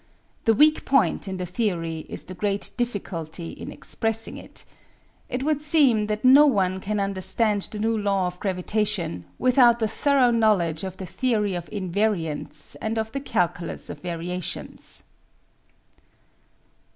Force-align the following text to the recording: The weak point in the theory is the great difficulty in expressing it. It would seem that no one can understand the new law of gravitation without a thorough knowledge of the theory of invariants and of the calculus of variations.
The 0.45 0.55
weak 0.55 0.83
point 0.83 1.27
in 1.27 1.37
the 1.37 1.45
theory 1.45 2.07
is 2.09 2.23
the 2.23 2.33
great 2.33 2.71
difficulty 2.75 3.51
in 3.51 3.71
expressing 3.71 4.35
it. 4.35 4.65
It 5.29 5.43
would 5.43 5.61
seem 5.61 6.07
that 6.07 6.25
no 6.25 6.47
one 6.47 6.79
can 6.79 6.99
understand 6.99 7.61
the 7.71 7.77
new 7.77 7.95
law 7.99 8.25
of 8.25 8.39
gravitation 8.39 9.25
without 9.37 9.79
a 9.83 9.87
thorough 9.87 10.31
knowledge 10.31 10.83
of 10.83 10.97
the 10.97 11.05
theory 11.05 11.53
of 11.53 11.69
invariants 11.69 12.75
and 12.81 12.97
of 12.97 13.11
the 13.11 13.19
calculus 13.21 13.91
of 13.91 13.99
variations. 14.01 15.03